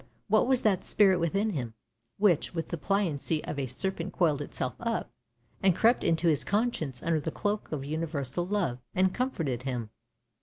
What 0.29 0.47
was 0.47 0.61
that 0.61 0.83
spirit 0.83 1.19
within 1.19 1.51
him, 1.51 1.75
which, 2.17 2.55
with 2.55 2.69
the 2.69 2.77
pliancy 2.79 3.43
of 3.45 3.59
a 3.59 3.67
serpent 3.67 4.13
coiled 4.13 4.41
itself 4.41 4.73
up, 4.79 5.11
and 5.61 5.75
crept 5.75 6.03
into 6.03 6.27
his 6.27 6.43
conscience 6.43 7.03
under 7.03 7.19
the 7.19 7.29
cloak 7.29 7.71
of 7.71 7.85
universal 7.85 8.47
love, 8.47 8.79
and 8.95 9.13
comforted 9.13 9.61
him? 9.61 9.91